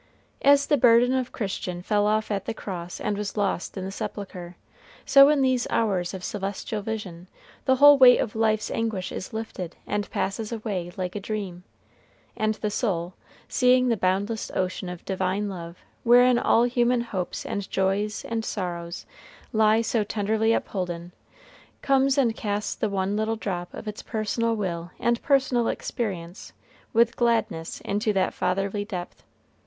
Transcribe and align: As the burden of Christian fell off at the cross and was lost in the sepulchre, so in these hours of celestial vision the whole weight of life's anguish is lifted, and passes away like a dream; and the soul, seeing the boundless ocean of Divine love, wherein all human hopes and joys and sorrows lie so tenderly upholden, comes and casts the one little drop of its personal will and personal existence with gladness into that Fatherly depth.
As 0.41 0.65
the 0.65 0.77
burden 0.77 1.13
of 1.13 1.31
Christian 1.31 1.83
fell 1.83 2.07
off 2.07 2.31
at 2.31 2.45
the 2.45 2.55
cross 2.55 2.99
and 2.99 3.15
was 3.15 3.37
lost 3.37 3.77
in 3.77 3.85
the 3.85 3.91
sepulchre, 3.91 4.55
so 5.05 5.29
in 5.29 5.43
these 5.43 5.67
hours 5.69 6.15
of 6.15 6.23
celestial 6.23 6.81
vision 6.81 7.27
the 7.65 7.75
whole 7.75 7.99
weight 7.99 8.17
of 8.17 8.35
life's 8.35 8.71
anguish 8.71 9.11
is 9.11 9.31
lifted, 9.31 9.75
and 9.85 10.09
passes 10.09 10.51
away 10.51 10.91
like 10.97 11.15
a 11.15 11.19
dream; 11.19 11.63
and 12.35 12.55
the 12.55 12.71
soul, 12.71 13.13
seeing 13.47 13.89
the 13.89 13.95
boundless 13.95 14.49
ocean 14.55 14.89
of 14.89 15.05
Divine 15.05 15.47
love, 15.47 15.77
wherein 16.03 16.39
all 16.39 16.63
human 16.63 17.01
hopes 17.01 17.45
and 17.45 17.69
joys 17.69 18.25
and 18.25 18.43
sorrows 18.43 19.05
lie 19.53 19.83
so 19.83 20.03
tenderly 20.03 20.51
upholden, 20.51 21.11
comes 21.83 22.17
and 22.17 22.35
casts 22.35 22.73
the 22.73 22.89
one 22.89 23.15
little 23.15 23.35
drop 23.35 23.71
of 23.71 23.87
its 23.87 24.01
personal 24.01 24.55
will 24.55 24.89
and 24.99 25.21
personal 25.21 25.67
existence 25.67 26.53
with 26.91 27.15
gladness 27.15 27.81
into 27.81 28.11
that 28.13 28.33
Fatherly 28.33 28.83
depth. 28.83 29.21